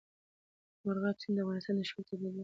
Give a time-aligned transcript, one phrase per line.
[0.83, 2.39] مورغاب سیند د افغانستان د ښکلي طبیعت برخه ده.